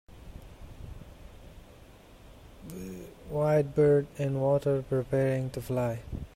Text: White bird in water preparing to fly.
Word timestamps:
White 3.29 3.75
bird 3.75 4.07
in 4.17 4.39
water 4.41 4.81
preparing 4.81 5.51
to 5.51 5.61
fly. 5.61 5.99